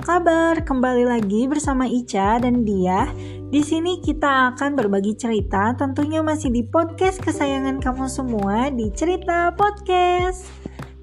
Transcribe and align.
kabar? 0.00 0.64
Kembali 0.64 1.04
lagi 1.04 1.44
bersama 1.44 1.84
Ica 1.84 2.40
dan 2.40 2.64
dia. 2.64 3.12
Di 3.52 3.60
sini 3.60 4.00
kita 4.00 4.56
akan 4.56 4.72
berbagi 4.72 5.12
cerita, 5.12 5.76
tentunya 5.76 6.24
masih 6.24 6.48
di 6.48 6.64
podcast 6.64 7.20
kesayangan 7.20 7.84
kamu 7.84 8.08
semua 8.08 8.72
di 8.72 8.88
Cerita 8.96 9.52
Podcast. 9.52 10.48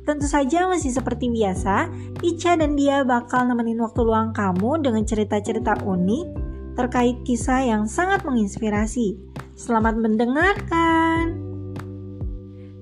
Tentu 0.01 0.25
saja 0.25 0.65
masih 0.65 0.89
seperti 0.89 1.29
biasa, 1.29 1.93
Ica 2.25 2.57
dan 2.57 2.73
dia 2.73 3.05
bakal 3.05 3.45
nemenin 3.45 3.77
waktu 3.86 4.01
luang 4.01 4.33
kamu 4.33 4.81
dengan 4.81 5.05
cerita-cerita 5.05 5.77
unik 5.86 6.25
terkait 6.73 7.21
kisah 7.21 7.69
yang 7.69 7.86
sangat 7.86 8.25
menginspirasi. 8.25 9.14
Selamat 9.54 9.93
mendengarkan! 9.93 11.37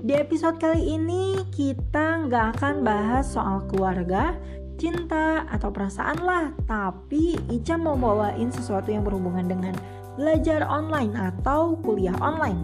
Di 0.06 0.14
episode 0.16 0.62
kali 0.62 0.96
ini 0.96 1.44
kita 1.50 2.30
nggak 2.30 2.62
akan 2.62 2.86
bahas 2.86 3.26
soal 3.26 3.66
keluarga, 3.68 4.38
cinta, 4.76 5.48
atau 5.50 5.72
perasaan 5.72 6.20
lah. 6.24 6.46
Tapi 6.68 7.36
Ica 7.52 7.76
mau 7.76 7.96
bawain 7.96 8.52
sesuatu 8.52 8.92
yang 8.92 9.04
berhubungan 9.04 9.48
dengan 9.48 9.76
belajar 10.16 10.64
online 10.68 11.12
atau 11.16 11.76
kuliah 11.84 12.16
online. 12.24 12.60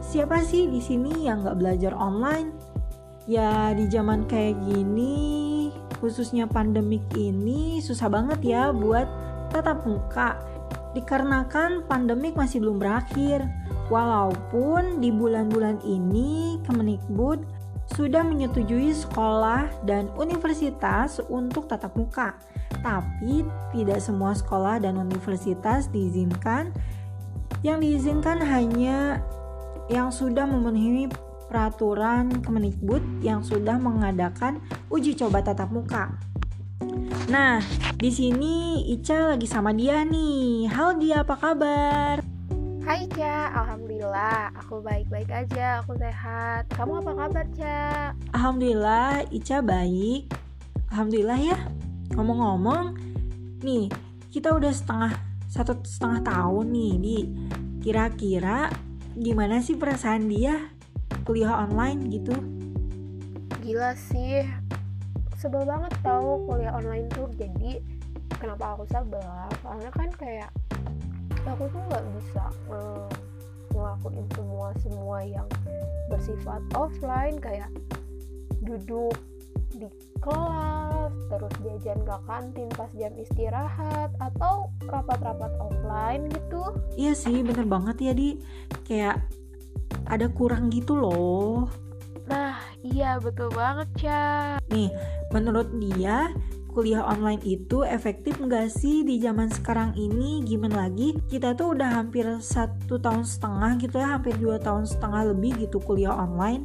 Siapa 0.00 0.44
sih 0.44 0.68
di 0.68 0.80
sini 0.80 1.28
yang 1.28 1.44
nggak 1.44 1.58
belajar 1.60 1.92
online? 1.96 2.52
Ya 3.24 3.70
di 3.72 3.86
zaman 3.86 4.26
kayak 4.26 4.58
gini, 4.66 5.70
khususnya 6.02 6.50
pandemik 6.50 7.06
ini 7.14 7.78
susah 7.78 8.10
banget 8.10 8.42
ya 8.42 8.74
buat 8.74 9.06
tatap 9.54 9.86
muka. 9.86 10.36
Dikarenakan 10.92 11.88
pandemik 11.88 12.36
masih 12.36 12.60
belum 12.60 12.82
berakhir. 12.82 13.46
Walaupun 13.88 15.04
di 15.04 15.12
bulan-bulan 15.12 15.84
ini 15.84 16.56
Kemendikbud 16.64 17.44
sudah 17.92 18.24
menyetujui 18.24 18.96
sekolah 18.96 19.68
dan 19.84 20.08
universitas 20.16 21.20
untuk 21.28 21.68
tatap 21.68 21.92
muka. 21.96 22.36
Tapi 22.80 23.44
tidak 23.76 24.00
semua 24.00 24.32
sekolah 24.32 24.80
dan 24.80 24.96
universitas 24.96 25.92
diizinkan. 25.92 26.72
Yang 27.62 27.78
diizinkan 27.84 28.42
hanya 28.42 29.22
yang 29.86 30.10
sudah 30.10 30.48
memenuhi 30.48 31.06
peraturan 31.46 32.40
Kemendikbud 32.40 33.20
yang 33.20 33.44
sudah 33.44 33.76
mengadakan 33.76 34.58
uji 34.88 35.12
coba 35.12 35.44
tatap 35.44 35.68
muka. 35.68 36.16
Nah, 37.28 37.60
di 38.00 38.10
sini 38.10 38.88
Ica 38.88 39.36
lagi 39.36 39.46
sama 39.46 39.70
dia 39.76 40.02
nih. 40.02 40.66
Halo 40.72 40.98
dia, 40.98 41.22
apa 41.22 41.36
kabar? 41.38 42.31
Hai 42.82 43.06
Ca, 43.14 43.54
Alhamdulillah 43.54 44.50
aku 44.58 44.82
baik-baik 44.82 45.30
aja, 45.30 45.78
aku 45.78 45.94
sehat. 46.02 46.66
Kamu 46.74 46.98
apa 46.98 47.14
kabar 47.14 47.46
Ca? 47.54 48.10
Alhamdulillah 48.34 49.22
Ica 49.30 49.62
baik. 49.62 50.26
Alhamdulillah 50.90 51.38
ya 51.38 51.58
Ngomong-ngomong 52.18 52.98
Nih 53.62 53.86
kita 54.34 54.50
udah 54.50 54.74
setengah 54.74 55.14
Satu 55.46 55.78
setengah 55.86 56.26
tahun 56.26 56.74
nih 56.74 56.92
di. 56.98 57.18
Kira-kira 57.86 58.66
Gimana 59.14 59.62
sih 59.62 59.78
perasaan 59.78 60.26
dia 60.26 60.74
Kuliah 61.22 61.62
online 61.62 62.10
gitu? 62.10 62.34
Gila 63.62 63.94
sih 63.94 64.42
Sebel 65.38 65.62
banget 65.70 65.94
tau 66.02 66.42
kuliah 66.50 66.74
online 66.74 67.06
tuh. 67.14 67.30
Jadi 67.38 67.78
kenapa 68.42 68.74
aku 68.74 68.90
sabar 68.90 69.46
Karena 69.62 69.90
kan 69.94 70.10
kayak 70.18 70.50
aku 71.46 71.66
tuh 71.70 71.80
nggak 71.90 72.04
bisa 72.18 72.44
semua 74.82 75.22
yang 75.22 75.46
bersifat 76.10 76.60
offline 76.74 77.38
kayak 77.38 77.70
duduk 78.66 79.14
di 79.72 79.88
kelas 80.20 81.14
terus 81.32 81.54
jajan 81.64 81.98
ke 82.04 82.16
kantin 82.28 82.68
pas 82.76 82.90
jam 82.92 83.12
istirahat 83.16 84.12
atau 84.20 84.68
rapat-rapat 84.84 85.52
offline 85.62 86.28
gitu. 86.28 86.74
Iya 86.98 87.16
sih 87.16 87.40
bener 87.40 87.64
banget 87.64 87.96
ya 87.98 88.12
di. 88.12 88.36
Kayak 88.84 89.24
ada 90.10 90.28
kurang 90.28 90.68
gitu 90.68 90.98
loh. 90.98 91.70
Nah 92.28 92.60
iya 92.84 93.16
betul 93.18 93.48
banget 93.50 93.88
ya 94.02 94.22
nih 94.72 94.90
menurut 95.30 95.68
dia 95.78 96.30
kuliah 96.72 97.04
online 97.04 97.44
itu 97.44 97.84
efektif 97.84 98.40
nggak 98.40 98.72
sih 98.72 99.04
di 99.04 99.20
zaman 99.20 99.52
sekarang 99.52 99.92
ini? 99.92 100.40
Gimana 100.40 100.88
lagi? 100.88 101.12
Kita 101.28 101.52
tuh 101.52 101.76
udah 101.76 102.00
hampir 102.00 102.24
satu 102.40 102.96
tahun 102.96 103.28
setengah 103.28 103.76
gitu 103.84 104.00
ya 104.00 104.16
hampir 104.16 104.34
dua 104.40 104.56
tahun 104.56 104.88
setengah 104.88 105.36
lebih 105.36 105.68
gitu 105.68 105.78
kuliah 105.84 106.16
online. 106.16 106.64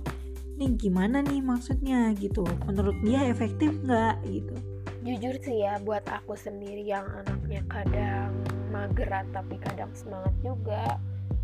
Nih 0.56 0.74
gimana 0.80 1.20
nih 1.20 1.44
maksudnya 1.44 2.16
gitu? 2.16 2.48
Menurut 2.64 2.96
dia 3.04 3.28
efektif 3.28 3.76
nggak 3.84 4.24
gitu? 4.32 4.56
Jujur 5.04 5.36
sih 5.44 5.68
ya 5.68 5.76
buat 5.84 6.08
aku 6.08 6.40
sendiri 6.40 6.88
yang 6.88 7.06
anaknya 7.24 7.62
kadang 7.68 8.32
mager 8.72 9.12
tapi 9.36 9.56
kadang 9.60 9.92
semangat 9.92 10.34
juga 10.40 10.98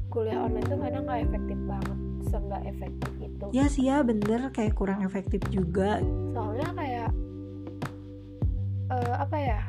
kuliah 0.08 0.40
online 0.40 0.68
tuh 0.72 0.80
kadang 0.80 1.04
nggak 1.04 1.22
efektif 1.28 1.60
banget 1.68 2.00
seenggak 2.32 2.64
efektif 2.64 3.12
itu. 3.20 3.46
Ya 3.52 3.66
sih 3.68 3.92
ya 3.92 4.00
bener 4.02 4.50
kayak 4.56 4.74
kurang 4.74 5.04
efektif 5.04 5.44
juga. 5.52 6.00
Soalnya 6.34 6.70
kayak 6.74 7.10
uh, 8.90 9.16
apa 9.22 9.38
ya? 9.38 9.62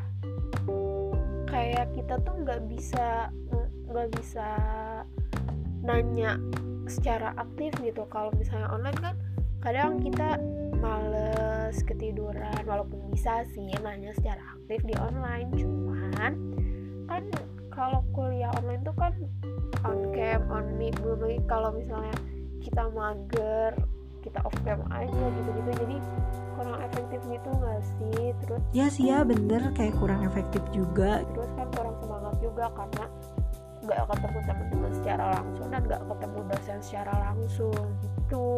Kayak 1.46 1.94
kita 1.94 2.18
tuh 2.24 2.34
nggak 2.42 2.60
bisa 2.66 3.30
nggak 3.86 4.08
bisa 4.18 4.48
nanya 5.84 6.40
secara 6.90 7.36
aktif 7.38 7.70
gitu. 7.84 8.02
Kalau 8.10 8.32
misalnya 8.34 8.68
online 8.72 8.98
kan 8.98 9.14
kadang 9.62 10.02
kita 10.02 10.36
males 10.82 11.80
ketiduran 11.88 12.60
walaupun 12.68 13.00
bisa 13.08 13.46
sih 13.54 13.72
nanya 13.80 14.12
secara 14.18 14.42
aktif 14.58 14.82
di 14.84 14.94
online. 14.98 15.48
Cuman 15.54 16.34
kan 17.08 17.22
kalau 17.70 18.00
kuliah 18.12 18.50
online 18.58 18.82
tuh 18.82 18.96
kan 18.96 19.12
on 19.84 20.12
cam 20.16 20.40
on 20.48 20.66
mic 20.80 20.96
belum 21.00 21.20
lagi 21.20 21.40
kalau 21.44 21.70
misalnya 21.76 22.16
kita 22.64 22.88
mager 22.92 23.72
kita 24.24 24.40
off 24.44 24.56
cam 24.64 24.80
aja 24.88 25.24
gitu-gitu. 25.36 25.70
Jadi 25.84 25.96
terus 28.54 28.70
ya 28.70 28.86
sih 28.86 29.10
ya 29.10 29.26
bener 29.26 29.74
kayak 29.74 29.98
kurang 29.98 30.22
efektif 30.22 30.62
juga. 30.70 31.26
Terus 31.26 31.50
kan 31.58 31.66
kurang 31.74 31.96
semangat 31.98 32.34
juga 32.38 32.64
karena 32.70 33.04
nggak 33.84 34.00
ketemu 34.08 34.38
teman-teman 34.48 34.92
secara 34.96 35.24
langsung 35.36 35.66
dan 35.68 35.82
nggak 35.84 36.02
ketemu 36.08 36.38
dosen 36.48 36.78
secara 36.80 37.14
langsung 37.30 37.84
gitu. 38.00 38.48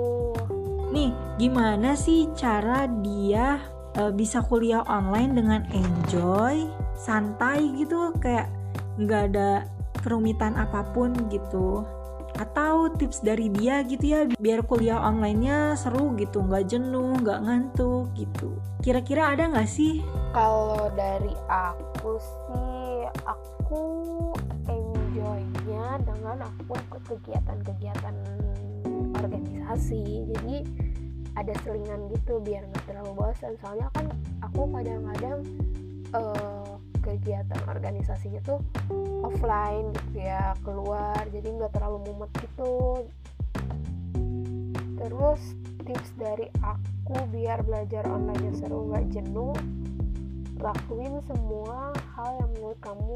Nih 0.92 1.10
gimana 1.40 1.90
sih 1.98 2.30
cara 2.36 2.86
dia 3.02 3.58
uh, 3.98 4.12
bisa 4.12 4.44
kuliah 4.44 4.84
online 4.86 5.32
dengan 5.34 5.62
enjoy 5.72 6.68
santai 6.94 7.72
gitu? 7.74 8.12
Kayak 8.20 8.52
nggak 9.00 9.22
ada 9.32 9.50
kerumitan 10.04 10.54
apa 10.54 10.86
pun 10.94 11.10
gitu 11.32 11.82
atau 12.36 12.92
tips 12.92 13.24
dari 13.24 13.48
dia 13.48 13.80
gitu 13.84 14.04
ya 14.04 14.20
biar 14.36 14.64
kuliah 14.64 15.00
onlinenya 15.00 15.76
seru 15.76 16.12
gitu 16.20 16.44
nggak 16.44 16.69
jenuh 16.69 17.16
nggak 17.20 17.41
ngantuk 17.42 18.12
gitu. 18.16 18.56
Kira-kira 18.84 19.32
ada 19.32 19.48
nggak 19.50 19.69
sih? 19.69 20.04
Kalau 20.36 20.92
dari 20.92 21.32
aku 21.48 22.20
sih 22.20 23.08
aku 23.25 23.82
enjoynya 24.69 26.00
dengan 26.04 26.44
aku 26.44 26.72
ikut 26.76 27.02
kegiatan-kegiatan 27.08 28.14
organisasi. 29.16 30.28
Jadi 30.32 30.56
ada 31.36 31.52
selingan 31.64 32.08
gitu 32.16 32.41
biar 32.41 32.64
nggak 32.64 32.84
terlalu 32.88 33.12
bosan 33.12 33.52
soalnya 33.60 33.92
kan 33.92 34.08
aku 34.41 34.64
kadang-kadang 34.72 35.41
uh, 36.16 36.56
kegiatan 37.06 37.61
organisasinya 37.71 38.43
tuh 38.43 38.59
offline 39.22 39.94
gitu 39.94 40.27
ya 40.27 40.59
keluar 40.67 41.22
jadi 41.31 41.47
nggak 41.47 41.71
terlalu 41.71 42.11
mumet 42.11 42.31
gitu. 42.43 43.06
Terus 44.99 45.41
tips 45.87 46.11
dari 46.19 46.50
aku 46.67 47.14
biar 47.31 47.62
belajar 47.62 48.11
online 48.11 48.58
seru 48.58 48.91
nggak 48.91 49.06
jenuh 49.14 49.55
lakuin 50.58 51.23
semua 51.31 51.94
hal 52.19 52.43
yang 52.43 52.50
menurut 52.58 52.79
kamu 52.82 53.14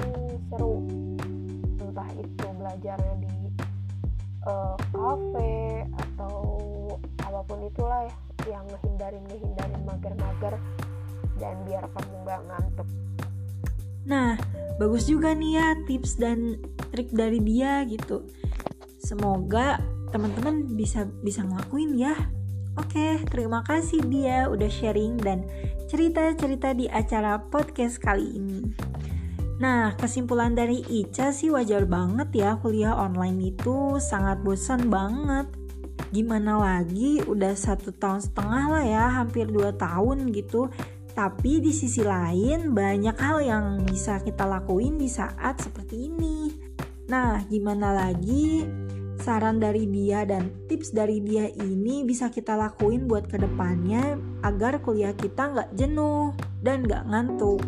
seru. 0.55 0.77
Entah 1.83 2.11
itu 2.15 2.47
belajarnya 2.47 3.15
di 3.19 3.35
uh, 4.47 4.79
cafe 4.95 5.83
atau 5.99 6.37
apa 7.27 7.41
pun 7.43 7.59
itulah 7.67 8.07
ya 8.07 8.15
yang 8.49 8.65
ngehindarin 8.71 9.25
ngehindarin 9.29 9.83
mager-mager 9.85 10.55
dan 11.37 11.57
biar 11.65 11.85
kamu 11.93 12.15
nggak 12.25 12.41
ngantuk 12.49 12.89
Nah, 14.09 14.41
bagus 14.81 15.09
juga 15.09 15.37
nih 15.37 15.53
ya 15.61 15.69
tips 15.85 16.17
dan 16.17 16.57
trik 16.93 17.13
dari 17.13 17.41
dia 17.41 17.85
gitu. 17.85 18.25
Semoga 19.01 19.81
teman-teman 20.11 20.77
bisa 20.77 21.05
bisa 21.21 21.45
ngelakuin 21.45 21.97
ya. 21.97 22.15
Oke, 22.79 23.21
terima 23.29 23.61
kasih 23.67 24.01
dia 24.09 24.47
udah 24.49 24.71
sharing 24.71 25.21
dan 25.21 25.45
cerita-cerita 25.91 26.73
di 26.73 26.87
acara 26.89 27.37
podcast 27.51 27.99
kali 27.99 28.39
ini. 28.39 28.61
Nah, 29.61 29.93
kesimpulan 30.01 30.57
dari 30.57 30.81
Ica 30.89 31.37
sih 31.37 31.53
wajar 31.53 31.85
banget 31.85 32.33
ya 32.33 32.57
kuliah 32.57 32.97
online 32.97 33.53
itu 33.53 34.01
sangat 34.01 34.41
bosan 34.41 34.89
banget. 34.89 35.53
Gimana 36.11 36.57
lagi, 36.57 37.21
udah 37.21 37.53
satu 37.53 37.93
tahun 37.93 38.25
setengah 38.25 38.65
lah 38.73 38.85
ya, 38.89 39.05
hampir 39.21 39.47
dua 39.47 39.77
tahun 39.77 40.33
gitu 40.33 40.73
Tapi 41.11 41.61
di 41.61 41.73
sisi 41.75 42.01
lain 42.01 42.71
banyak 42.71 43.17
hal 43.19 43.39
yang 43.43 43.65
bisa 43.85 44.23
kita 44.23 44.47
lakuin 44.47 44.97
di 44.97 45.11
saat 45.11 45.59
seperti 45.61 46.09
ini. 46.09 46.51
Nah, 47.11 47.43
gimana 47.51 47.91
lagi 47.91 48.63
saran 49.21 49.61
dari 49.61 49.85
dia 49.85 50.25
dan 50.25 50.49
tips 50.65 50.97
dari 50.97 51.21
dia 51.21 51.51
ini 51.61 52.09
bisa 52.09 52.33
kita 52.33 52.57
lakuin 52.57 53.05
buat 53.05 53.29
ke 53.29 53.37
depannya 53.37 54.17
agar 54.41 54.81
kuliah 54.81 55.13
kita 55.13 55.53
nggak 55.53 55.71
jenuh 55.77 56.33
dan 56.65 56.89
nggak 56.89 57.05
ngantuk. 57.05 57.61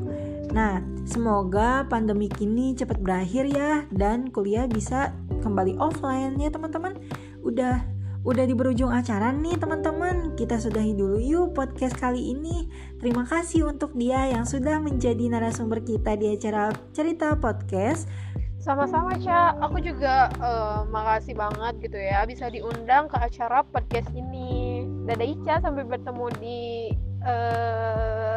Nah, 0.53 0.81
semoga 1.05 1.85
pandemi 1.89 2.29
ini 2.41 2.73
cepat 2.77 3.01
berakhir 3.01 3.49
ya 3.49 3.85
dan 3.93 4.33
kuliah 4.33 4.65
bisa 4.69 5.13
kembali 5.45 5.77
offline 5.77 6.41
ya 6.41 6.49
teman-teman. 6.49 6.97
Udah 7.45 7.85
Udah 8.23 8.47
di 8.47 8.55
berujung 8.55 8.95
acara 8.95 9.35
nih 9.35 9.59
teman-teman. 9.59 10.39
Kita 10.39 10.55
sudahi 10.55 10.95
dulu 10.95 11.19
yuk 11.19 11.59
podcast 11.59 11.99
kali 11.99 12.31
ini. 12.31 12.71
Terima 13.03 13.27
kasih 13.27 13.67
untuk 13.67 13.99
dia 13.99 14.31
yang 14.31 14.47
sudah 14.47 14.79
menjadi 14.79 15.27
narasumber 15.27 15.83
kita 15.83 16.15
di 16.15 16.31
acara 16.31 16.71
Cerita 16.95 17.35
Podcast. 17.35 18.07
Sama-sama 18.63 19.19
Ca, 19.19 19.59
aku 19.59 19.83
juga 19.83 20.31
uh, 20.39 20.87
makasih 20.87 21.35
banget 21.35 21.83
gitu 21.83 21.99
ya 21.99 22.23
bisa 22.23 22.47
diundang 22.47 23.11
ke 23.11 23.19
acara 23.19 23.67
podcast 23.67 24.07
ini. 24.15 24.87
Dadah 25.03 25.27
Ica, 25.27 25.55
sampai 25.59 25.83
bertemu 25.83 26.27
di 26.39 26.61
uh, 27.27 28.32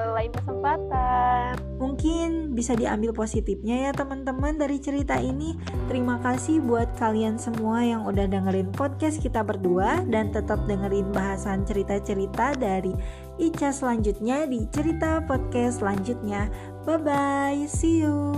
bisa 2.55 2.73
diambil 2.73 3.11
positifnya 3.11 3.89
ya 3.89 3.91
teman-teman 3.91 4.55
dari 4.55 4.79
cerita 4.79 5.19
ini. 5.19 5.59
Terima 5.91 6.17
kasih 6.23 6.63
buat 6.63 6.95
kalian 6.95 7.35
semua 7.35 7.83
yang 7.83 8.07
udah 8.07 8.25
dengerin 8.25 8.71
podcast 8.71 9.19
kita 9.19 9.43
berdua 9.43 10.07
dan 10.07 10.31
tetap 10.31 10.63
dengerin 10.65 11.11
bahasan 11.11 11.67
cerita-cerita 11.67 12.55
dari 12.55 12.95
Ica 13.35 13.75
selanjutnya 13.75 14.47
di 14.47 14.63
cerita 14.71 15.19
podcast 15.27 15.83
selanjutnya. 15.83 16.47
Bye 16.87 17.03
bye, 17.03 17.59
see 17.67 18.07
you. 18.07 18.31